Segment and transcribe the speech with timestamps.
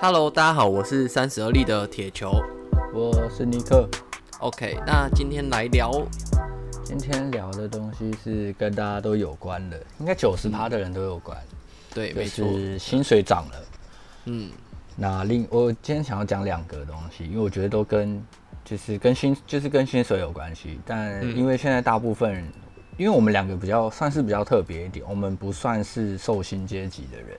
[0.00, 2.30] Hello，大家好，我是三十而立的铁球，
[2.94, 3.88] 我是尼克。
[4.38, 5.90] OK，那今天来聊，
[6.84, 11.36] 今天聊的东西是跟大家都有关的，应该九十趴的人都有关。
[11.36, 11.56] 嗯、
[11.94, 13.64] 对，没错，就是薪水涨了。
[14.26, 14.52] 嗯，
[14.94, 18.24] 那另我今天想要讲两个东西，因为我觉得都跟
[18.64, 22.48] 就是跟薪就是跟薪水有关系，但因为现在大部分
[22.96, 27.36] 因为我们两个比较算是比较特别一点，我们不算是受薪阶级的人。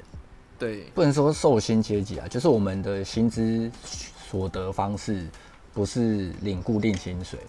[0.59, 3.71] 对，不能说受薪阶级啊，就是我们的薪资
[4.27, 5.25] 所得方式
[5.73, 7.39] 不是领固定薪水。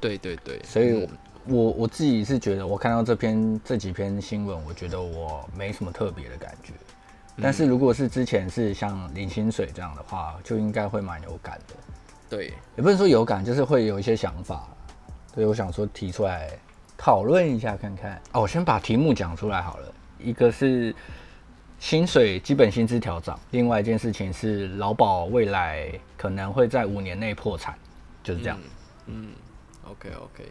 [0.00, 1.08] 对对对，所以
[1.46, 6.72] 我，我自己是觉得，我看到这篇这几篇新闻，我觉得我没什么特别的感觉。
[7.42, 11.74] 但是如果是之前是像领薪水这样的话，就应该会蛮有感的。
[12.30, 14.68] 对，也不能说有感，就是会有一些想法。
[15.34, 16.50] 所以我想说提出来
[16.96, 18.22] 讨论一下看看。
[18.30, 20.94] 哦，我先把题目讲出来好了，一个是。
[21.80, 27.78] 薪水基本薪资调涨，另外一件事情是劳保未来可能会在五年内破产，
[28.22, 28.58] 就是这样。
[29.06, 29.28] 嗯，嗯
[29.90, 30.44] ，OK OK，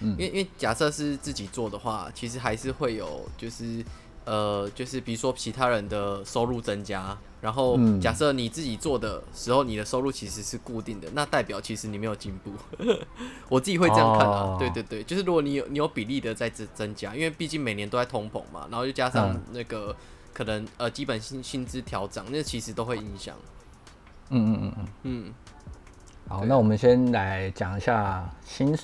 [0.00, 3.84] 嗯，因为因为假设是自己做的话，其实还是会有就是
[4.24, 12.50] 呃就是比如说其他人的收入增加，然后假设你自己做的时候，你的收入其实是固定的，那代表其实你没有进步。
[13.48, 19.94] 我自己会这样看啊，哦、对对对，就是如果你有你有比例的在增增加，因为毕竟每年都在通膨嘛，然后又加上那个。
[20.32, 23.36] 可能呃，基本薪薪资调涨，那其实都会影响。
[24.30, 25.34] 嗯嗯嗯嗯嗯。
[26.28, 28.76] 好，那我们先来讲一下薪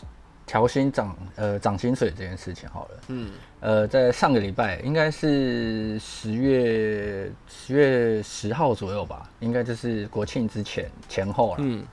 [0.44, 3.00] 调薪涨呃涨薪水这件事情好了。
[3.08, 3.30] 嗯。
[3.60, 11.56] 呃，在上个礼拜应该是十月十月十号左右吧，应该就是国庆之前前后了。
[11.60, 11.84] 嗯。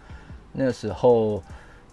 [0.51, 1.41] 那时候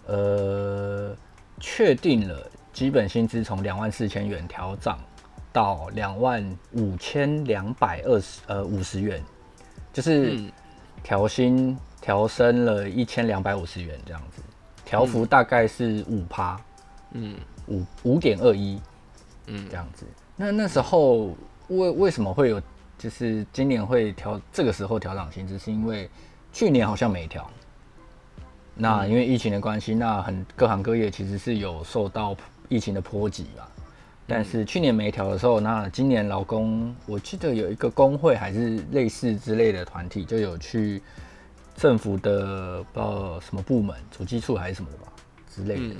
[0.05, 1.15] 呃
[1.59, 4.99] 确定了基本薪资从两万四千元调涨。
[5.53, 9.23] 到两万五千两百二十呃五十元，
[9.93, 10.37] 就是
[11.03, 14.41] 调薪调升了一千两百五十元这样子，
[14.83, 16.59] 调幅大概是五趴，
[17.11, 17.35] 嗯，
[17.67, 18.81] 五五点二一，
[19.45, 20.05] 嗯，这样子。
[20.35, 21.35] 那那时候
[21.67, 22.59] 为为什么会有，
[22.97, 26.09] 就是今年会调这个时候调涨薪资，是因为
[26.51, 27.47] 去年好像没调，
[28.73, 32.35] 那因为疫情的关系，那很各行各业其实是有受到
[32.69, 33.67] 疫情的波及嘛。
[34.35, 41.03] 但是去年没调的时候，那今年劳工，我记得有一个工会还是类似之类的团体，就有去
[41.75, 45.03] 政府的不知道什么部门，主计处还是什么的吧
[45.53, 45.95] 之类的，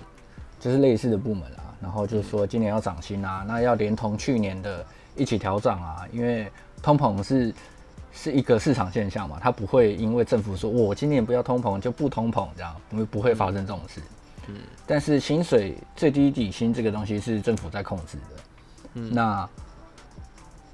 [0.60, 1.78] 就是类似的部门啊。
[1.80, 4.84] 然后就是说今年要涨薪啊，那要连同去年的
[5.16, 6.52] 一起调涨啊，因为
[6.82, 7.54] 通膨是
[8.12, 14.02] 是一个市场现象嘛，它不会因为政府说我今年不要通膨就不通膨这样，因为不会发生这种事。
[14.02, 14.23] 嗯，
[14.86, 18.44] 但是薪水最低底薪这个东西是政府在控制的，
[18.96, 19.50] 嗯，那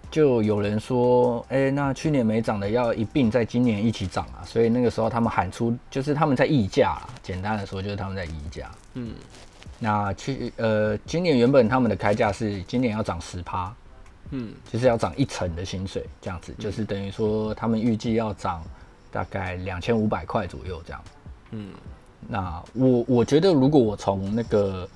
[0.09, 9.13] 就有人说，哎、欸，那去年没涨的要一并在今年一起涨啊，所以那个时候他们喊出就是他们在议价，简单的说就是他们在议价，嗯，
[9.77, 13.71] 那去呃今年原本他们的开价是今年要涨十趴，
[14.31, 18.63] 嗯，就是要涨一成的薪水这样子，就是等于说他们预计要涨
[19.11, 21.03] 大概两千五百块左右这样，
[21.51, 21.71] 嗯。
[22.27, 24.87] 那我我觉得，如果我从那个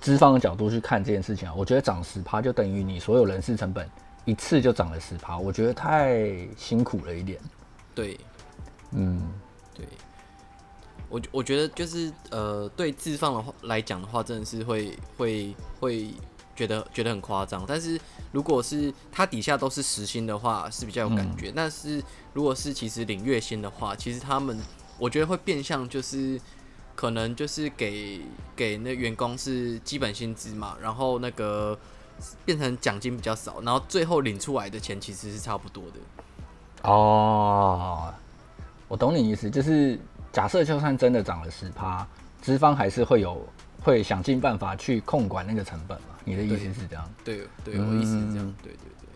[0.00, 3.88] 资方的角度去看这件事情啊，我觉得涨十趴就等于你所有人事成本
[4.24, 7.38] 一次就涨了十趴，我觉得太辛苦了一点。
[7.94, 8.18] 对，
[8.92, 9.22] 嗯，
[9.74, 9.86] 对，
[11.08, 16.10] 我我觉得就是呃，对资方的话来讲的话，真的是会会会
[16.56, 17.64] 觉得觉得很夸张。
[17.68, 18.00] 但是
[18.32, 21.50] 如果是他底下都是实薪的话，是比较有感觉。
[21.50, 22.02] 嗯、但是
[22.32, 24.58] 如果是其实领月薪的话，其实他们
[24.98, 26.40] 我觉得会变相就是。
[26.94, 28.20] 可能就是给
[28.54, 31.76] 给那员工是基本薪资嘛，然后那个
[32.44, 36.90] 变成奖金比较少，然后最后领出来的钱其实是差不多的。
[36.90, 38.12] 哦，
[38.88, 39.98] 我懂你意思，就是
[40.32, 42.06] 假设就算真的涨了十趴，
[42.40, 43.44] 资方还是会有
[43.80, 46.08] 会想尽办法去控管那个成本嘛？
[46.24, 47.10] 你的意思是这样？
[47.24, 48.54] 对对，我意思是这样。
[48.62, 49.08] 对对对。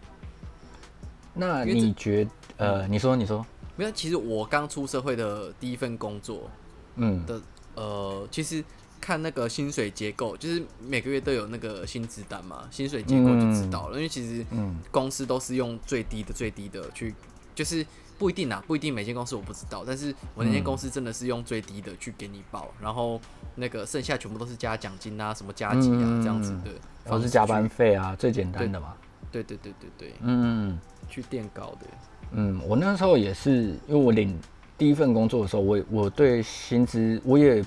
[1.34, 2.26] 那你觉
[2.56, 3.44] 呃，你说你说，
[3.76, 6.50] 没有，其实我刚出社会的第一份工作，
[6.96, 7.40] 嗯的。
[7.76, 8.64] 呃，其实
[9.00, 13.96] 看那个薪水结构，就是每个月都有那个薪资单嘛，薪水结构就知道了。
[13.96, 14.44] 嗯、因为其实
[14.90, 17.14] 公司都是用最低的最低的去，
[17.55, 17.87] 就是
[18.19, 23.20] 不一定啊，不一定每间公司我不知道，但是我那间公司真的是用最低的去给你报，然后
[23.56, 26.70] 那个剩下全部都是加奖金啊，什么加级啊这样子的，
[27.05, 28.94] 都是加班费啊，最简单的嘛。
[29.31, 30.78] 对对对对对，嗯，
[31.11, 31.87] 去垫高的。
[32.32, 33.52] 嗯，我那时候也是，
[33.87, 34.37] 因为我领。
[34.78, 37.64] 第一份工作的时候，我我对薪资我也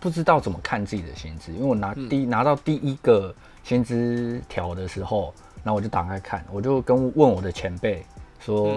[0.00, 8.04] 不知道怎么看自己的薪资，因为我拿第、嗯、拿到第一个薪资条的时候，然后我就打开看，我就跟问我的前辈
[8.38, 8.74] 说：“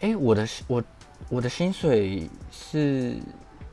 [0.00, 0.10] 哎、嗯。
[0.10, 0.84] 欸，我的我
[1.30, 3.16] 我的薪水是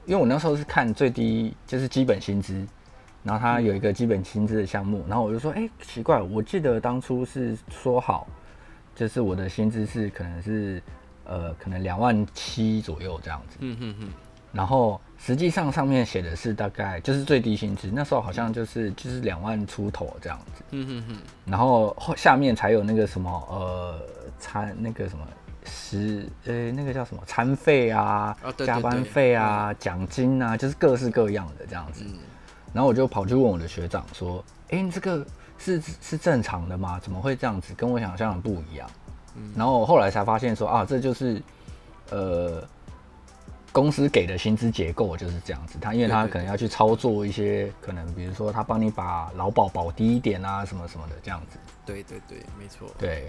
[0.05, 2.65] 因为我那时候是看最低就是基本薪资，
[3.21, 8.25] 然后他有一个基本薪资的项目，然后我就说，哎、欸，奇怪，我记得当初是说好，
[8.95, 10.81] 就是我的薪资是可能是
[11.25, 13.57] 呃可能两万七左右这样子。
[13.59, 14.09] 嗯哼哼。
[14.51, 20.63] 然后实际上上面写的是大概就是最低薪资，那时候好像就是就是两万出头这样子。
[20.71, 21.21] 嗯哼哼。
[21.45, 24.01] 然后后下面才有那个什么呃
[24.39, 25.25] 餐那个什么
[25.63, 28.35] 食呃那个叫什么餐费啊，
[28.65, 32.03] 加班费啊，奖、嗯、金啊，就是各式各样的这样子。
[32.05, 32.17] 嗯、
[32.73, 35.25] 然后我就跑去问我的学长说：“哎，你这个
[35.57, 36.99] 是是正常的吗？
[36.99, 37.73] 怎么会这样子？
[37.73, 38.89] 跟我想象的不一样。
[39.35, 41.41] 嗯”然后后来才发现说啊，这就是
[42.09, 42.63] 呃。
[43.73, 51.57] 公司给的薪资结构就是这样子，他因为他可能要去操作一些可能，比如说他帮你把劳保保低一点啊，什么什么的这样子。
[51.85, 52.85] 对对对，没错。
[52.99, 53.27] 对，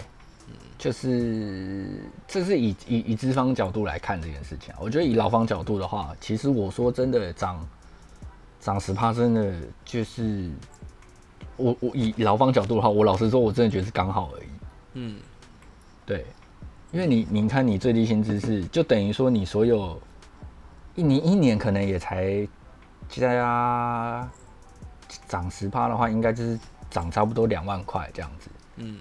[0.49, 4.79] 嗯，就是这是以以以资方角度来看这件事情啊。
[4.81, 7.65] 我觉得以劳方角度的话，其实我说真的涨
[8.59, 9.53] 涨十趴，真的
[9.85, 10.51] 就是
[11.55, 14.47] 我我以劳方角度的话，我老实说，我真的觉得是刚好而已。
[14.95, 15.19] 嗯，
[16.05, 16.25] 对，
[16.91, 19.99] 因为你你看，你最低薪资是就等于说你所有。
[20.95, 22.47] 一年一年可能也才
[23.09, 24.29] 加
[25.27, 28.47] 涨十趴的话，应该就是涨差不多两万块这样子。
[28.75, 28.99] 嗯，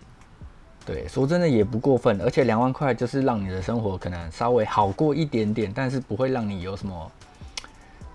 [0.86, 7.12] 对，说真的也不过分，而且两万块就是让你的生活可能稍微好过一点点，但是不会让你有什么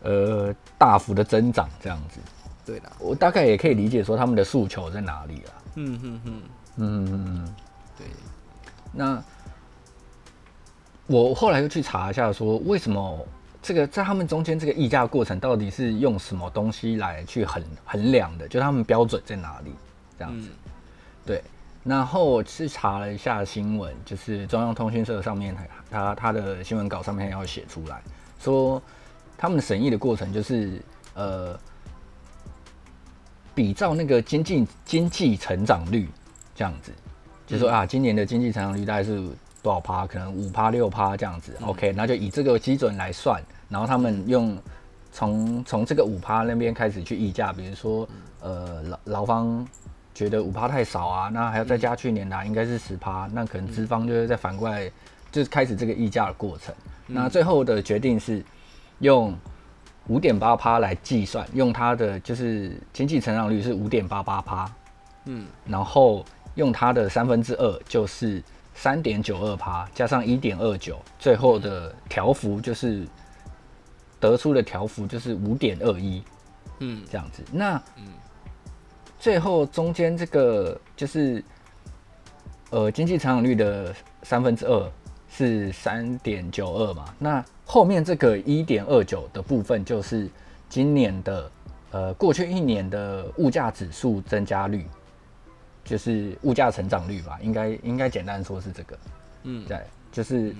[0.01, 2.19] 呃大幅的增长这样子。
[2.65, 5.53] 对的，我大概也可以理解说他们的诉求在哪里了。
[5.75, 6.41] 嗯哼哼，
[6.77, 7.55] 嗯嗯嗯，
[7.95, 8.07] 对。
[8.97, 9.23] 那
[11.05, 13.25] 我后来又去查一下，说为什么？
[13.59, 18.47] 这个在他们中间这个议价过程到底是用什么东西来去衡衡量的？
[18.47, 19.73] 就他们标准在哪里？
[20.17, 20.71] 这样子，嗯、
[21.25, 21.43] 对。
[21.83, 25.55] 然后我去查了一下新闻，就是中央通讯社上面
[25.89, 28.01] 他他的新闻稿上面要写出来
[28.39, 28.81] 说，
[29.37, 30.81] 他们审议的过程就是
[31.13, 31.59] 呃，
[33.53, 36.07] 比照那个经济经济成长率
[36.55, 36.91] 这样子，
[37.47, 39.19] 就说啊，今年的经济成长率大概是
[39.63, 40.05] 多少趴？
[40.05, 41.55] 可能五趴六趴这样子。
[41.61, 43.41] 嗯、OK，那就以这个基准来算。
[43.69, 44.55] 然后他们用
[45.11, 48.07] 从从这个五趴那边开始去议价，比如说，
[48.41, 49.65] 呃，劳劳方
[50.13, 54.91] 觉得五趴太少啊，那还要再加去年的、啊、应该是十趴，那可能资方就是再反过来
[55.31, 56.75] 就是开始这个议价的过程。
[57.05, 58.43] 那最后的决定是
[58.99, 59.33] 用
[60.07, 64.69] 五点八趴来计算，用它的就是经济成长率是五点八八趴，
[65.25, 66.25] 嗯，然后
[66.57, 68.43] 用它的三分之二就是
[68.75, 73.07] 三点九二趴，加上一点二九，最后的调幅就是。
[74.19, 76.23] 得出的条幅就是五点二一，
[76.79, 77.43] 嗯，这样子。
[77.51, 78.03] 那，嗯，
[79.19, 81.43] 最后中间这个就是，
[82.71, 83.93] 呃，经济成长率的
[84.23, 84.91] 三分之二
[85.29, 87.13] 是三点九二嘛。
[87.19, 90.27] 那后面这个一点二九的部分就是
[90.67, 91.51] 今年的，
[91.91, 94.83] 呃，过去一年的物价指数增加率，
[95.87, 98.99] 就是物价成长率吧，应该应该简单说是这个，
[99.43, 99.81] 嗯，对，
[100.11, 100.53] 就是，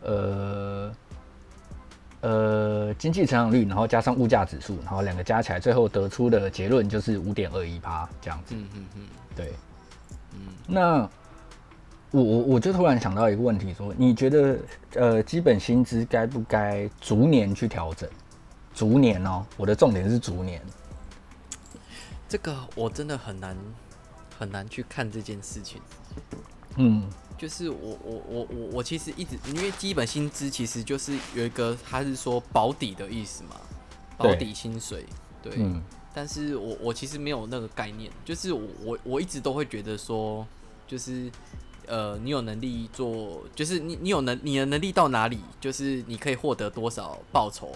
[0.00, 0.92] 呃。
[2.24, 8.54] 呃，经济成长率，然后加上物价指数，然后两个加起来，最后得出的结论就是五点二一趴这样子。
[8.54, 9.52] 嗯嗯嗯，对。
[10.30, 10.38] 嗯，
[10.68, 10.98] 那
[12.12, 14.56] 我我我就突然想到一个问题，说你觉得
[14.94, 18.08] 呃，基本薪资该不该逐年去调整？
[18.72, 20.62] 逐年哦，我的重点是逐年。
[22.28, 23.56] 这个我真的很难
[24.42, 25.80] 很难去看这件事情。
[26.76, 27.08] 嗯。
[27.38, 33.56] 就是我我我我我其实一直因为基本薪资其实就是有一个他是说保底的意思嘛，
[34.16, 35.04] 保底薪水
[35.42, 35.52] 对，
[36.14, 40.46] 但是我我其实没有那个概念，就是我我我一直都会觉得说，
[40.86, 41.28] 就是
[41.88, 47.72] 呃你有能力做，就是你你有能你的能力到哪里，就是你可以获得多少报酬，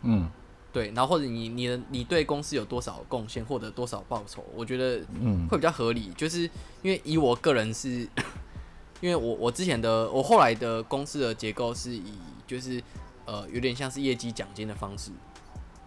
[0.00, 0.30] 嗯，
[0.74, 5.48] 对，然后或者你你的你对公司有多少贡献，获得多少报酬，我觉得嗯。
[5.48, 6.42] 会比较合理，就是
[6.82, 8.06] 因为以我个人是。
[9.00, 12.14] 因为我我之前的我后来的公司的结构是以
[12.46, 12.82] 就是
[13.26, 15.10] 呃有点像是业绩奖金的方式，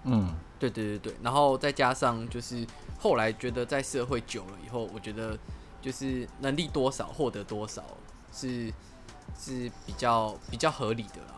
[0.04, 2.64] 嗯，对对对对，然后再加上就是
[3.00, 5.36] 后来觉得在社会久了以后，我觉得
[5.82, 7.84] 就是能力多少获得多少
[8.32, 8.72] 是
[9.40, 11.37] 是比较比较合理的啦，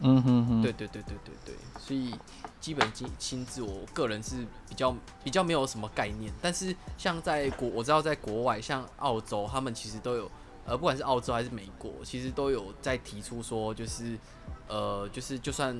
[0.00, 2.14] 嗯哼哼，对对对对对对，所以
[2.60, 10.30] 基本薪薪资我个人是比较比较没有什么概念，但是像在国我知道在国外像澳洲他们其实都有。
[10.68, 14.18] 呃，不管是澳洲还是美国，其实都有在提出说，就是，
[14.66, 15.72] 呃，就是就算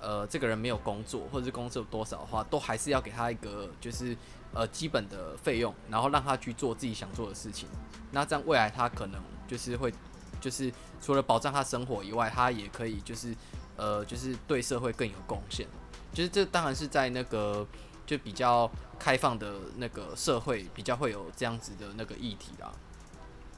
[0.00, 4.16] 呃这个人没有工作，或者是工资有多少的话，都还是要给他一个就是
[4.54, 7.68] 呃基本的费用，然后让他去做自己想做的事情。
[8.10, 9.92] 那这样未来他可能就是会
[10.40, 13.34] 就是除了保障他生活以外，他也可以就是
[13.76, 15.66] 呃就是对社会更有贡献。
[16.14, 17.66] 就是这当然是在那个
[18.06, 22.72] 就比较开放的那个社会，比较会有这样子的那个议题啦。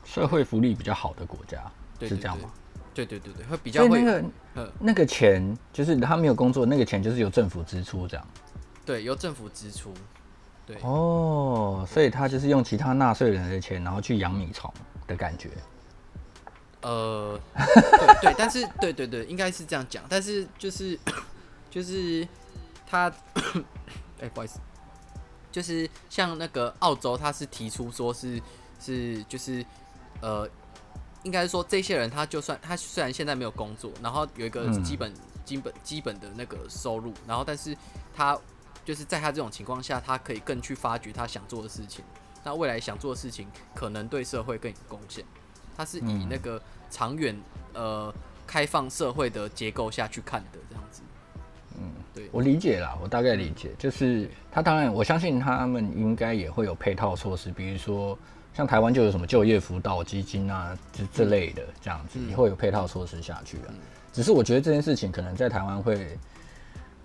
[0.05, 1.63] 社会福利比较好的国家，
[2.01, 2.51] 是这样吗？
[2.95, 8.27] 对对对对，会比较会那个那个钱就是他没有工作，那个钱就是由政府支出这样。
[8.87, 9.93] 对，由政府支出。
[10.65, 14.73] 对哦，所以他就是用其他纳税人的钱，然后去养米虫
[15.07, 15.51] 的感觉。
[16.85, 20.05] 呃，对对，但是对对对，应该是这样讲。
[20.09, 20.99] 但是就是
[21.71, 22.27] 就是
[22.87, 23.09] 他，
[24.21, 24.61] 哎、欸，不好意思，
[25.51, 28.41] 就是像那个澳洲，他是提出说是
[28.79, 29.65] 是就是
[30.21, 30.49] 呃。
[31.25, 37.75] 应该说，这些人他就算他虽然现在没有工作，然后有一个基本、嗯、基本基本的那个收入，然后但是
[38.15, 38.39] 他
[38.85, 42.05] 就是在他这种情况下，他可以更去发掘他想做的事情。
[42.43, 45.25] 那未来想做的事情可能对社会更有贡献。
[45.77, 47.37] 他是以那个长远
[47.73, 48.13] 呃
[48.47, 51.03] 开放社会的结构下去看的这样子。
[51.79, 58.19] 嗯，对，我理解啦，我大概理解，就是他当然我相信他们应该也会有配套措施，比如说。
[58.57, 63.75] 像台湾就有什么就业辅导基金啊，这这类的这样子，也会有配套措施下去啊。
[64.13, 66.17] 只是我觉得这件事情可能在台湾会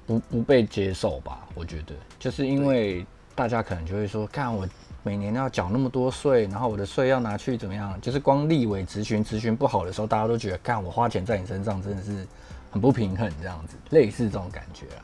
[0.06, 1.48] 不不被接受吧？
[1.56, 4.70] 我觉得就是因为大家可能就会说，看我
[5.04, 8.00] 每年要缴那么多税，然后我的税要拿去怎么样？
[8.02, 12.28] 就是光立委咨询咨询不好的时候，大家都觉得，干我花钱在你身上真的是
[12.72, 15.04] 很不平衡，这样子类似这种感觉啊。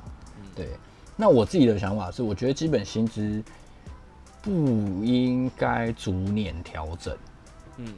[0.55, 0.69] 对，
[1.15, 3.43] 那我自己的想法是，我觉得基本薪资。
[4.41, 7.17] 不应该逐年调整。
[7.77, 7.95] 嗯，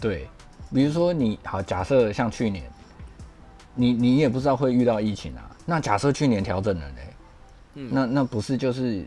[0.00, 0.28] 对，
[0.74, 2.68] 比如说你好，假设像去年，
[3.76, 5.56] 你你也不知道会遇到疫情啊。
[5.64, 7.00] 那假设去年调整了呢？
[7.74, 9.06] 嗯，那那不是就是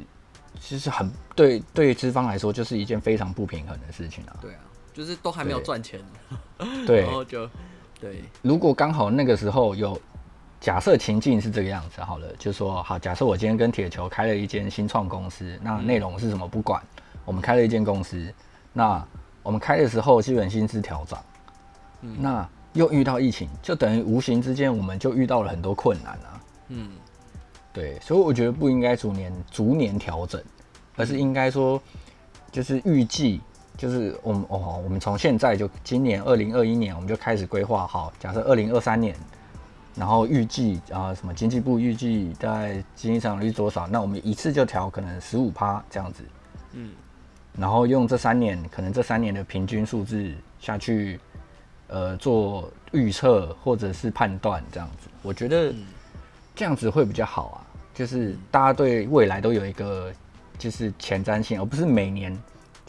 [0.60, 4.36] 其实很对对于资方来说就是一件非常不平衡的事情啊。
[4.42, 4.60] 对啊，
[4.94, 6.00] 就是都还没有赚钱，
[6.86, 7.50] 对， 然后就
[8.00, 8.24] 对。
[8.42, 10.00] 如果刚好那个时候有。
[10.60, 13.00] 假设情境是这个样子，好了，就说好。
[13.00, 16.80] 假设我今天跟铁球开了一间新创公司，那内容是什么不管，
[17.26, 18.32] 我们开了一间公司，
[18.72, 19.04] 那
[19.42, 21.20] 我们开的时候基本薪资调涨，
[22.02, 26.92] 嗯，那又遇到疫情，就等于无形之间我们就遇到了很多困难啊，嗯，
[27.74, 30.42] 对，所以我觉得不应该逐年逐年调整，
[30.96, 31.82] 而是应该说
[32.52, 33.42] 就是预计，
[33.78, 39.16] 就是我们哦，我们从现在就今年二零二一年我们就开始规划好，假设二零二三年。
[39.94, 43.86] 然后预计啊，什么经济部预计大概经济增长率多少？
[43.88, 46.24] 那我们一次就调可能十五趴这样子，
[46.72, 46.94] 嗯，
[47.58, 51.20] 然后用这三年，可能这三年的平均数字下去，
[51.88, 55.74] 呃，做预测或者是判断这样子，我觉得
[56.62, 57.58] 这样子会比较好啊，
[57.92, 60.14] 就是大家对未来都有一个
[60.60, 62.40] 就是前瞻性，而不是每年，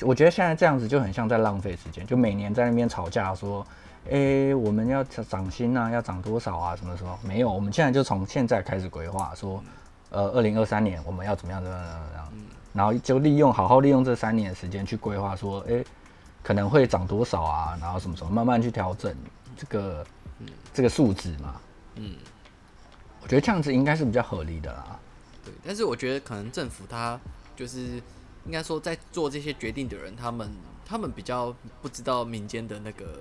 [0.02, 3.66] 我觉得现在这样子就很像在浪费时间，就每年在那边吵架说。
[4.06, 4.10] 哎、
[4.50, 6.76] 欸，我们要涨薪啊，要涨多少啊？
[6.76, 7.16] 什么时候？
[7.22, 9.62] 没有，我们现在就从现在开始规划，说，
[10.10, 12.28] 呃，二零二三年我们要怎么样怎么样怎么样，
[12.74, 15.84] 然后就利用好好利用这三年的时间去规划，说，哎、欸，
[16.42, 17.78] 可能会涨多少啊？
[17.80, 19.16] 然后什么时候慢慢去调整
[19.56, 20.06] 这个
[20.74, 21.54] 这个数值嘛？
[21.94, 22.31] 嗯，我
[23.32, 25.00] 觉得这样子应该是比较合理的啦。
[25.42, 27.18] 对，但是我觉得可能政府他
[27.56, 27.80] 就是
[28.44, 30.52] 应该说在做这些决定的人，他们
[30.84, 33.20] 他们比较不知道民间的那个。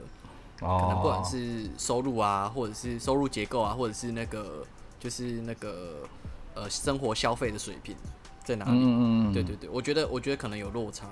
[0.59, 4.63] 可能不管是收入啊，或者是收入结构啊，或者是那个
[4.99, 6.07] 就是那个
[6.53, 7.95] 呃生活消费的水平
[8.43, 8.71] 在哪里？
[8.73, 11.07] 嗯嗯嗯对对对，我觉得我觉得可能有落差，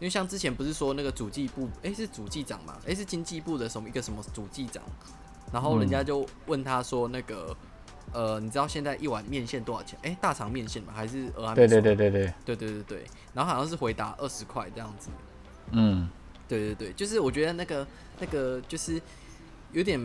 [0.00, 4.82] 因为像之前不是说那个主计部，哎、欸、是主计长嘛，哎、欸、是经济部的什么一个什么主计长，
[5.52, 7.54] 然后人家就问他说那个
[8.14, 9.98] 呃你知道现在一碗面线多少钱？
[10.02, 11.68] 哎、欸、大肠面线吧还是蚵仔面线？
[11.68, 13.04] 对对对对对对对对对，
[13.34, 15.10] 然后好像是回答二十块这样子。
[15.72, 16.08] 嗯。
[16.46, 17.86] 对对对，就是我觉得那个
[18.20, 19.00] 那个就是
[19.72, 19.98] 有点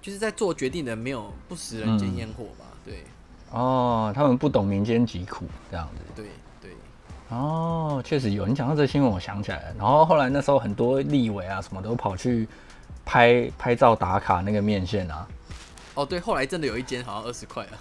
[0.00, 2.64] 就是在做决定的没有不食人间烟火吧？
[2.70, 3.04] 嗯、对。
[3.50, 6.02] 哦，他们不懂民间疾苦这样子。
[6.14, 6.26] 对
[6.62, 6.70] 对。
[7.30, 8.46] 哦，确实有。
[8.46, 9.74] 你讲到这新闻，我想起来了。
[9.76, 12.48] 然后后来那时候很多立委啊什么都跑去
[13.04, 15.26] 拍拍照打卡那个面线啊。
[15.96, 17.74] 哦，对，后来真的有一间好像二十块啊。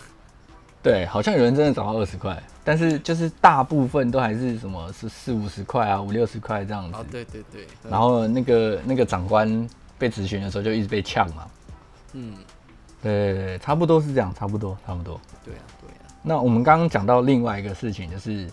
[0.81, 6.97] 对，好像有人真的找到二十块，但是就是大部分都还是什么是四五十块啊，五六十块这样子。
[6.97, 7.67] 哦，对对对。
[7.89, 9.67] 然后那个那个长官
[9.97, 11.47] 被质询的时候就一直被呛嘛。
[12.13, 12.35] 嗯，
[13.01, 15.19] 对对对，差不多是这样，差不多差不多。
[15.43, 16.05] 对啊对啊。
[16.21, 18.47] 那我们刚刚讲到另外一个事情，就是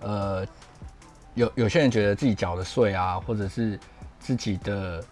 [0.00, 0.44] 呃，
[1.34, 3.78] 有有些人觉得自己缴的税啊，或者是
[4.18, 5.04] 自己的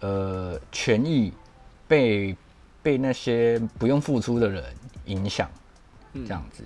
[0.00, 1.32] 呃权益
[1.90, 2.36] 被
[2.80, 4.62] 被那些不用付出的人
[5.06, 5.50] 影响，
[6.14, 6.62] 这样子，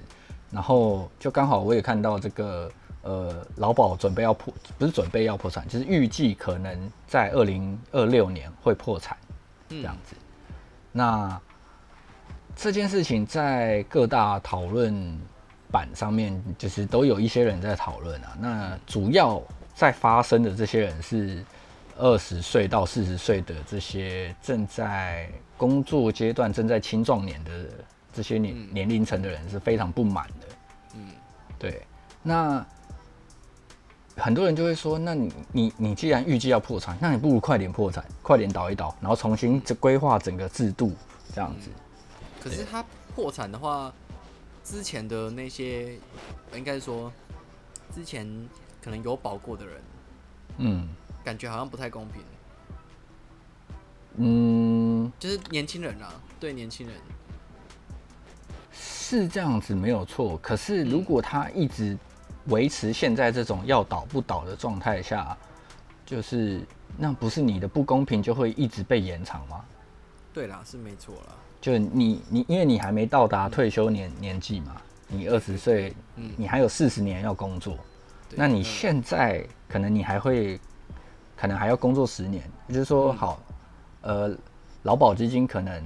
[0.50, 9.16] 然后就刚好我也看到这个呃，劳保准备要破，不是准备要破产，就是预计可能在二零二六年会破产，
[9.70, 10.14] 这样子。
[10.14, 10.22] 嗯、
[10.92, 11.40] 那
[12.54, 15.18] 这件事情在各大讨论
[15.70, 18.36] 版上面，就是都有一些人在讨论啊。
[18.38, 19.42] 那主要
[19.74, 21.42] 在发生的这些人是
[21.96, 27.50] 二十岁到四十岁的这些正在工作阶段、正在青壮年的
[28.12, 30.46] 这些年年龄层的人是非常不满的。
[30.94, 31.08] 嗯，
[31.58, 31.86] 对，
[32.22, 32.64] 那。
[34.16, 40.92] 很多人就会说：“那你你你既然预计要破产，那你不如快点破产，快点倒一倒，然后重新规划整个制度，
[41.34, 41.68] 这样子。”
[42.40, 42.80] 可是他
[43.12, 43.92] 破产的话，
[44.62, 45.98] 之前的那些，
[46.54, 47.12] 应该说
[47.92, 48.24] 之前
[48.80, 49.82] 可能有保过的人，
[50.58, 50.88] 嗯，
[51.24, 52.22] 感觉好像不太公平。
[54.16, 56.94] 嗯，就是年轻人啊，对年轻人
[58.72, 60.38] 是这样子没有错。
[60.38, 61.98] 可是如果他一直
[62.46, 65.36] 维持现在这种要倒不倒的状态下，
[66.06, 66.60] 就是
[66.96, 69.64] 那不是你的不公平就会一直被延长吗？
[70.32, 71.34] 对啦，是没错啦。
[71.60, 74.76] 就你你因为你还没到达退休年年纪嘛，
[75.08, 77.76] 你二十岁，嗯，你还有四十年要工作，
[78.36, 80.60] 那你现在可能你还会
[81.36, 83.40] 可能还要工作十年，也就是说好，
[84.02, 84.36] 呃，
[84.82, 85.82] 劳保基金可能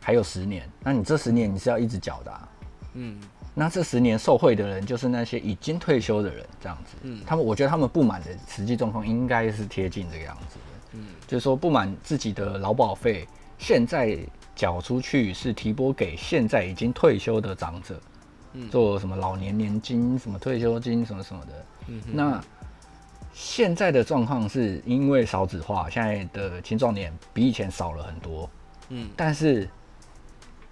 [0.00, 2.48] 还有十年，那你这十年你是要一直缴的啊，
[2.94, 3.20] 嗯。
[3.58, 6.94] 那这十年受惠的人就是那些已经退休的人，这样子。
[7.00, 10.98] 嗯，他们我觉得他们不满的实际状况应该是贴近这个样子的。
[10.98, 13.26] 嗯，就是说不满自己的劳保费
[13.56, 14.18] 现在
[14.54, 17.98] 缴出去是提拨给现在已经退休的长者，
[18.52, 21.52] 嗯，做什么老年年金、什么退休金、什么什么的。
[21.86, 22.44] 嗯，那
[23.36, 28.48] 现在的状况是因为少子化，现在的青壮年比以前少了很多。
[28.88, 29.68] 嗯，但是。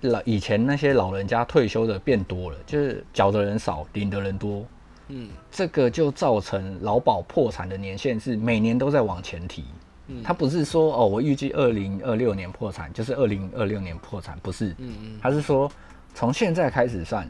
[0.01, 4.63] 老以前那些老人家退休的变多了，就是缴的人少，领的人多，
[5.09, 9.65] 嗯，这个就造成劳保破产的年限是每年都在往前提，
[10.09, 15.73] 嗯，他不是说哦，我预计二零二六年破产，就是二零二六年破产，不是，嗯嗯，他是说
[16.13, 17.27] 从现在开始算，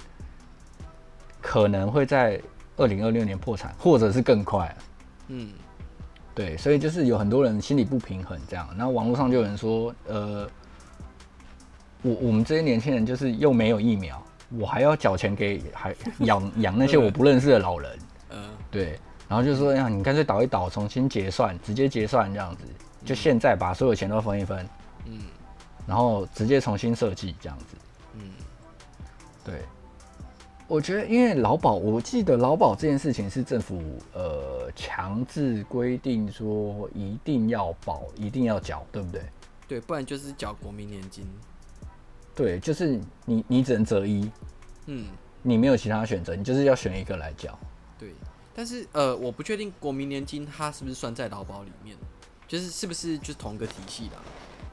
[1.41, 2.43] 可能会在
[2.77, 4.77] 二零二六年破产，或者是更快，
[5.29, 5.53] 嗯，
[6.35, 10.49] 对，所以就是有很多人心里不平衡这样，然后网络上就有人说，呃。
[12.07, 14.23] 我我们这些年轻人就是又没有疫苗，
[14.59, 22.65] 我还要缴钱给还养养那些我不认识的老人， 嗯，对，然后就说呀，你干脆倒一倒，重新结算，直接结算这样子，
[23.07, 24.69] 就现在把所有钱都分一分，
[25.07, 25.23] 嗯，
[25.87, 27.77] 然后直接重新设计这样子，
[28.17, 28.31] 嗯，
[29.43, 29.63] 对，
[30.67, 33.83] 我觉得因为劳保，我记得劳保这件事情是政府
[34.15, 39.23] 呃强制规定说一定要保，一定要缴，对不对？
[39.69, 41.27] 对，不然就是缴国民年金。
[42.35, 44.31] 对，就是你，你只能择一，
[44.87, 45.07] 嗯，
[45.43, 47.59] 你没有其他选择，你就是要选一个来缴。
[47.99, 48.15] 对，
[48.55, 51.97] 但是呃，我不确定国民年金它是不是算在劳保里面，
[52.49, 54.17] 就是是不是就是同个体系的？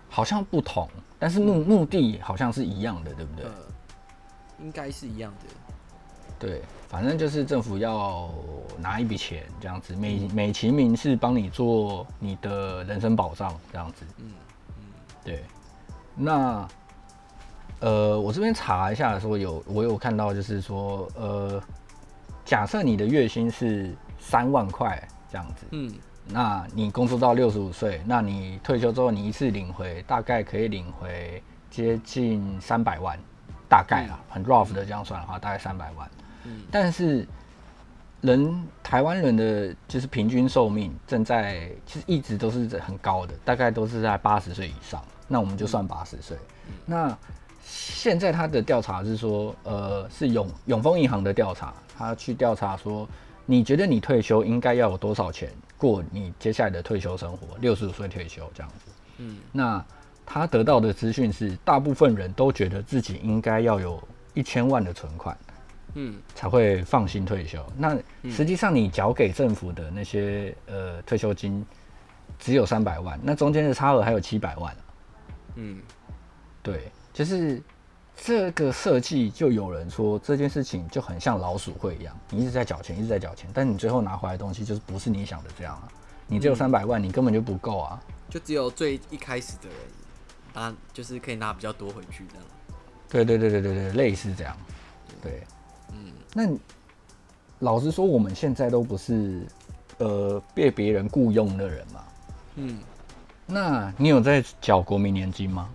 [0.09, 3.45] 好像不同，但是目目的好像是一样的，对不对？
[3.45, 3.51] 呃，
[4.59, 5.45] 应该是一样的。
[6.41, 8.29] 对，反正就是政府要
[8.77, 14.03] 拿一笔钱这样子，美美其名是帮你做你的人身保障这样子。
[14.17, 14.33] 嗯
[14.67, 14.73] 嗯，
[15.23, 15.43] 对，
[16.15, 16.67] 那。
[17.83, 21.59] 呃，我这边查一下说有，我有看到就是说，呃，
[22.45, 25.01] 假设你的月薪是三万块
[25.31, 25.91] 这样子，嗯，
[26.27, 33.17] 那你工作到六十五岁，那你退休之后你一次领回大概可以领回接近三百万，
[33.67, 36.07] 大概啊，很 rough 的这样算的话，大概三百万。
[36.45, 37.27] 嗯，但是
[38.21, 45.03] 人台湾人的就是平均寿命正在其实一直都是很高的，大概都是在八十岁以上。
[45.27, 46.37] 那我们就算八十岁，
[46.85, 47.17] 那。
[47.63, 53.07] 现在他的调查是说，呃，是永永丰银行的调查，他去调查说，
[53.45, 57.55] 你觉得你退休应该要有多少钱过你接下来的退休生活？
[57.59, 58.91] 六十五岁退休这样子。
[59.19, 59.85] 嗯，那
[60.25, 64.01] 他得到的资讯是，大部分人都觉得自己应该要有
[64.33, 65.37] 一千万的存款，
[65.93, 67.65] 嗯，才会放心退休。
[67.77, 67.97] 那
[68.29, 71.65] 实际上你缴给政府的那些呃退休金
[72.39, 74.75] 只有三百万，那中间的差额还有七百万。
[75.55, 75.81] 嗯，
[76.63, 76.91] 对。
[77.13, 77.61] 就是
[78.15, 85.89] 这个设计，就有人说这件事情就很像老鼠会一样，你一直在缴钱，一直在缴钱，但你最后拿回来的东西就是不是你想的这样啊！
[86.25, 88.01] 你只有三百万，你根本就不够啊！
[88.29, 89.77] 就只有最一开始的人
[90.53, 92.45] 拿，就是可以拿比较多回去这样。
[93.09, 94.55] 对对对对对对，类似这样。
[95.21, 95.60] 对，嗯，
[96.33, 96.49] 那
[97.59, 99.45] 老实说，我们现在都不是
[99.97, 102.03] 呃被别人雇佣的人嘛。
[102.55, 102.79] 嗯，
[103.45, 105.69] 那你有在缴国民年金吗？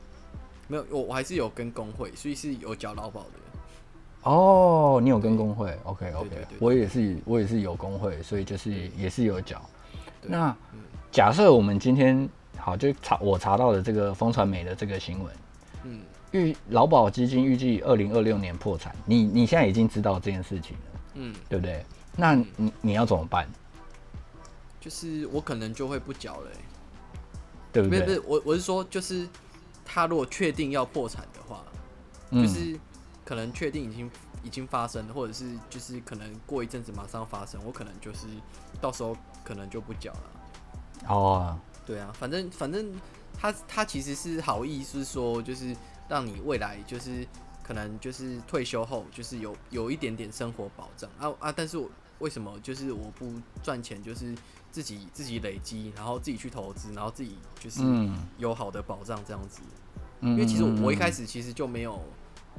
[0.69, 3.29] 没有，我我还是有跟工会，所以是有缴劳保的。
[4.23, 9.63] 哦，你有跟工会？OK OK，我也是，我也是有工会，所以就是也是有缴。
[10.23, 10.81] 那、嗯、
[11.13, 15.33] 假设我们今天好，就查我查到的这个风传媒的这个新闻，
[15.85, 16.01] 嗯，
[16.37, 21.85] 预劳保基金预计二零二六年破产，你你现在已经知道这件事情了，嗯，对不对？
[22.17, 23.49] 那你你要怎么办？
[24.81, 26.57] 就是我可能就会不缴了、欸，
[27.73, 28.01] 对不对？
[28.01, 29.29] 不是我我是说，就是
[29.85, 31.65] 他如果确定要破产的话，
[32.31, 32.79] 嗯、就是
[33.25, 34.11] 可能确定已经
[34.45, 38.27] 已经发生了，或者是就是可能过一阵子马上发生，我可能就是
[38.81, 40.23] 到时候可能就不缴了。
[41.09, 42.95] 哦，对啊，反正反正
[43.39, 45.77] 他他其实是好意思说，就是
[46.09, 47.27] 让你未来就是
[47.63, 51.53] 可能就是退休后就是有有一点点生活保障啊啊！
[51.53, 51.91] 但是我
[52.21, 54.35] 为什么就是我不赚钱，就是
[54.71, 57.83] 自己自己累积，然后自己去投资，然后自己就是
[58.39, 59.61] 有好的保障这样子。
[60.21, 62.01] 嗯、因为其实我一开始其实就没有，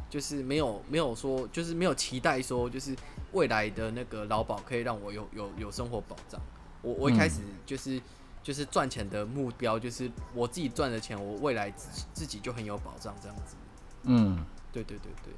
[0.10, 2.96] 就是没有没有说，就是没有期待说，就是
[3.32, 6.40] 未来的那个劳保可以让我有有有生活保障。
[6.82, 8.02] 我我一开始就是。
[8.48, 13.58] 就是赚钱的目标，就是我自己赚的钱，我未来自己自己就很有保障，这样子。
[14.04, 15.34] 嗯，对对对对。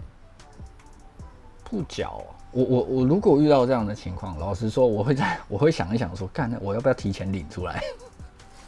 [1.63, 7.83] 不缴，我我我如果遇到这样的情况，老实说，我会在我会想一想说，干，那我要不要提前领出来？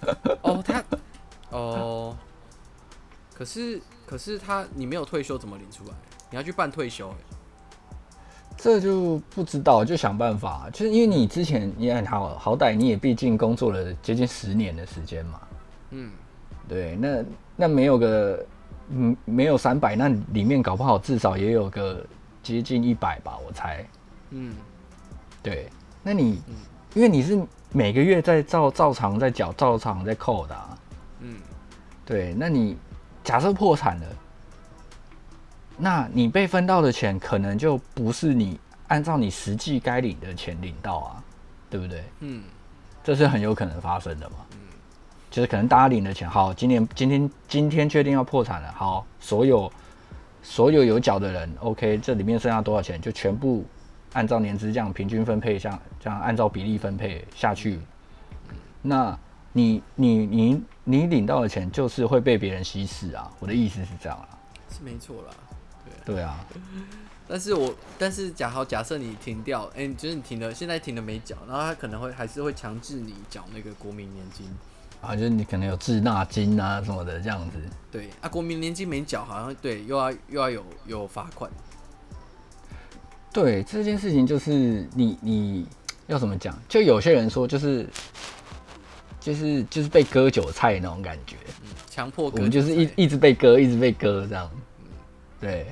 [0.42, 0.84] 哦，他，
[1.52, 2.18] 哦，
[3.36, 5.94] 可是可是他，你没有退休怎么领出来？
[6.32, 7.16] 你要去办退休欸。
[8.64, 10.70] 这就不知道，就想办法。
[10.72, 15.42] 就是因为你之前你也好好歹你也毕竟工作了接近十年的时间嘛。
[15.90, 16.12] 嗯，
[16.68, 18.46] 对，那那没有个
[18.90, 22.06] 嗯没有三百，那里面搞不好至少也有个
[22.44, 23.84] 接近一百吧，我猜。
[24.30, 24.54] 嗯，
[25.42, 25.68] 对，
[26.04, 26.54] 那你、嗯、
[26.94, 30.78] 因为你是每个月在照照常在缴，照常在扣的、啊。
[31.22, 31.36] 嗯，
[32.06, 32.78] 对，那你
[33.24, 34.06] 假设破产了。
[35.84, 41.24] 那你被分到的钱可能就不是你按照你实际该领的钱领到啊，
[41.72, 42.04] 对不对？
[42.20, 42.44] 嗯，
[43.04, 44.36] 这是很有可能发生的嘛。
[44.52, 44.60] 嗯，
[45.32, 49.72] 就是可能大家领的钱，好，今年今天今天确定要破产了，好，所有
[50.44, 53.66] 所有有缴的人，OK，这里面剩下多少钱就全部
[54.14, 57.80] 按照年资这样平均分配，像这样按照比例分配下去。
[58.84, 59.18] 那
[59.52, 64.30] 你你你你领到的钱就是会被别人稀释啊，我的意思是这样啊，
[64.70, 65.34] 是没错啦。
[66.06, 66.46] 对啊，
[67.28, 74.46] 但是我但是假好假设你停掉，哎、欸，就是你停了，现在停了没缴，然后他可能会还是会强制你缴那个国民年金
[75.02, 77.58] 啊，就是你可能有滞纳金啊什么的这样子。
[77.90, 81.50] 对啊，国民年金没缴，好像对又要又要有有罚款。
[83.34, 85.66] 对这件事情，就是你你
[86.08, 86.54] 要怎么讲？
[86.68, 87.88] 就有些人说，就是
[89.22, 91.38] 就是就是被割韭菜那种感觉，
[91.90, 94.52] 强、嗯、迫割，我们就是一一直被割，一直被割这样。
[95.40, 95.72] 对。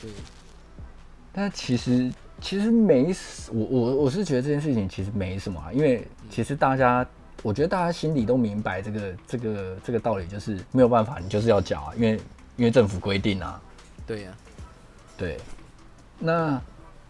[0.00, 0.10] 对，
[1.32, 3.12] 但其实其实没
[3.52, 7.06] 我我我是觉得这件事情其实没什么啊，因为其实大家，
[7.42, 12.20] 我觉得大家心里都明白这个这个这个道理，就是没有办法，你就是要缴啊，因为
[12.56, 13.60] 因为政府规定啊。
[14.06, 14.38] 对呀、啊，
[15.16, 15.38] 对。
[16.18, 16.60] 那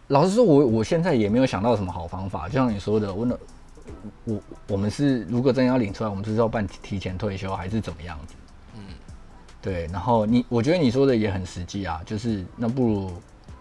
[0.08, 3.38] 老实说，我我现在也没有想到什么好方法，就像你说的，我
[4.24, 8.34] 我我们是如果真要领出来，我们是要办提前退休还是怎么样子？
[9.60, 13.12] 对，然后你，我觉得你说的也很实际啊，就是那不如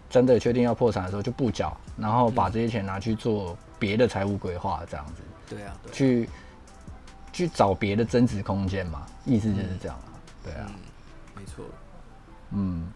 [0.09, 5.13] 真的确定要破产的时候就不缴，然后把这些钱拿去做别的财务规划，这样子。
[5.49, 6.29] 对啊，对啊，去
[7.33, 10.09] 去找别的增值空间嘛，意思就是这样啊。
[10.13, 10.75] 嗯、对啊，嗯、
[11.35, 11.65] 没错。
[12.51, 12.87] 嗯，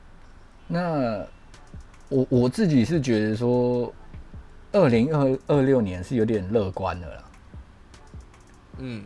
[0.67, 1.25] 那
[2.09, 3.91] 我我自己是觉得说，
[4.73, 7.23] 二零二二六年是有点乐观的啦。
[8.77, 9.03] 嗯。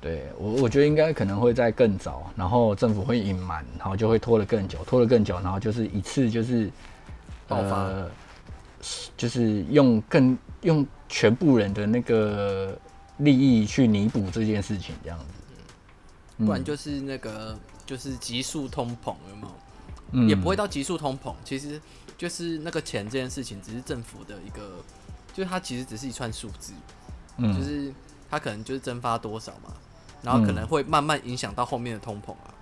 [0.00, 6.70] 对我，我觉得应该可能会在更早，然后政府会隐瞒，然后就会拖得更久，拖得更久，然后就是一次就是
[7.48, 8.10] 爆发，呃，
[9.16, 12.78] 就是用更用全部人的那个
[13.18, 19.48] 利益去弥补这件事情，这样子，不然就是那个就是急速通膨，有没有？
[20.12, 21.80] 嗯，也不会到急速通膨，其实
[22.16, 24.84] 就是那个钱这件事情，只是政府的一个，
[25.32, 26.72] 就是它其实只是一串数字，
[27.38, 27.92] 嗯，就是
[28.30, 29.74] 它可能就是蒸发多少嘛。
[30.22, 32.54] 然后可能会慢慢影响到后面的通膨啊。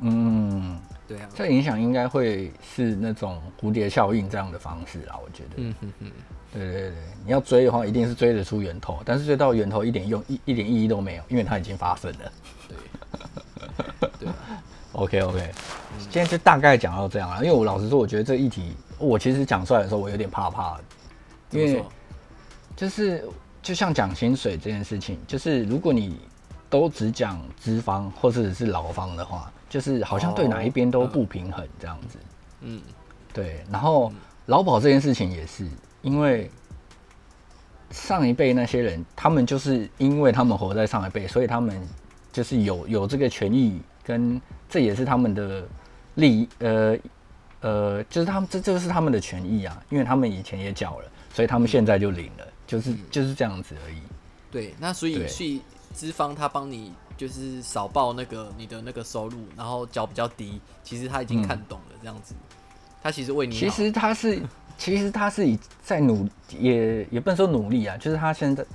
[0.00, 5.50] 嗯，对啊，这影响应该会是那种蝴蝶效应这样的方式啊，我觉得。
[5.56, 6.12] 嗯哼哼。
[6.52, 6.92] 对对对，
[7.26, 12.32] 你要追的话，一定是追得出源头，但是追到源头一点用一一点意义都没有，因为它已经发生了。
[12.68, 14.08] 对。
[14.20, 14.34] 对啊。
[14.92, 15.50] OK OK，
[15.98, 17.44] 今天就大概讲到这样了。
[17.44, 20.84] 因为我老实说，我觉得这议题，我其实讲出来的时候，我有点怕怕的，
[21.50, 21.84] 因为
[22.76, 23.28] 就是
[23.62, 26.20] 就像讲薪水这件事情，就是如果你。
[26.70, 32.18] 都只讲资方或者是劳方的话，就是好像对哪一边都不平衡这样子。
[32.60, 32.80] 嗯，
[33.32, 33.64] 对。
[33.70, 34.12] 然后
[34.46, 35.66] 劳保这件事情也是，
[36.02, 36.50] 因为
[37.90, 41.80] 上一辈那些人，他们就是因为他们活在上一辈，所以他们
[42.32, 45.66] 就是有有这个权益，跟这也是他们的
[46.16, 46.96] 利益，呃
[47.60, 53.98] 呃，就是他们这这就是他们的权益啊，因为他们以前也缴了，所以他们现在就领了，就是就是这样子而已。
[54.50, 55.60] 对，那所以去
[55.92, 62.34] 资方他帮你就是少报那个你的那个收入，然后缴比较低，其实他已经看懂了这样子。
[62.34, 62.44] 嗯
[63.00, 64.42] 他其实为你，其实他是，
[64.76, 68.66] 其实他是以在努，也也不能说努力啊，就是他现在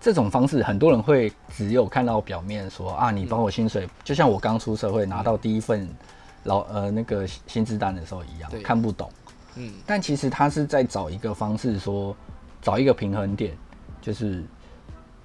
[0.00, 5.86] 这种方式，很多人会只有看到表面说啊，你帮我薪水，嗯、就像我刚出社会拿到第一份
[6.44, 9.10] 老呃那个薪资单的时候一样，看不懂。
[9.56, 12.16] 嗯，但其实他是在找一个方式说，
[12.62, 13.54] 找一个平衡点，
[14.00, 14.42] 就是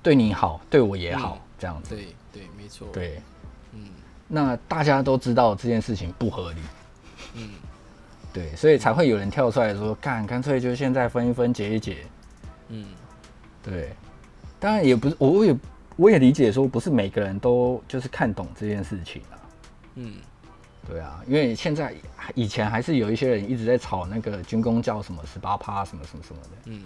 [0.04, 1.96] 对你好，对我也好，嗯、这样子。
[1.96, 2.88] 对对，没错。
[2.92, 3.22] 对，
[3.74, 3.90] 嗯，
[4.28, 6.62] 那大家都知道这件事情不合理。
[7.36, 7.50] 嗯。
[8.34, 11.98] 对，所以才会有人跳出来说：“干，干脆就现在分一分，结一结。”
[12.70, 12.86] 嗯，
[13.62, 13.92] 对。
[14.58, 15.58] 当然也不是，我也
[15.98, 19.36] 我也理解说，不是每个人都就是看懂这件事情啊。
[19.96, 20.14] 嗯，
[20.88, 21.94] 对啊，因为现在
[22.34, 26.50] 以前还是有一些人一直在吵那个军工，叫什么十八趴什么什么什么的。
[26.68, 26.84] 嗯，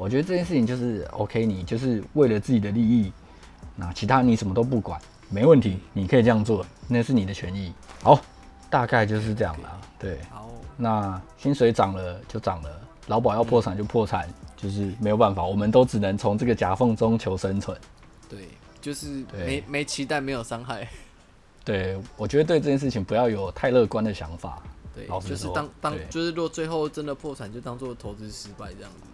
[0.00, 3.12] 我觉得这件事情就是 OK，你就是为了自己的利益，
[3.76, 7.70] 那其他你什么都不管，没问题，你可以这样做，那是你的权益。
[8.02, 8.18] 好，
[8.70, 9.80] 大概就是这样了。
[9.98, 10.18] 对。
[10.78, 17.78] 那薪水涨了就涨了，劳保要破产就破产，嗯，就是没有办法，我们都只能从这个夹缝中求生存。
[18.26, 18.48] 对，
[18.80, 20.88] 就是没没期待，没有伤害。
[21.62, 24.62] 对，我觉得对这件事情不要有太乐观的想法。
[24.94, 29.09] 对，就是当当就是如果最后真的破产，就当做投资失败这样子。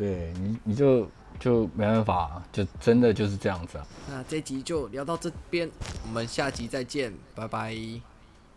[0.00, 1.06] 对你，你就
[1.38, 3.86] 就没办法，就真的就是这样子啊。
[4.08, 5.70] 那这集就聊到这边，
[6.06, 7.76] 我们下集再见，拜拜，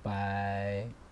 [0.02, 1.03] 拜。